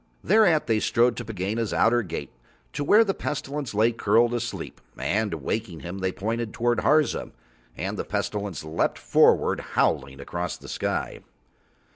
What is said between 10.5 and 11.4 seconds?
the sky.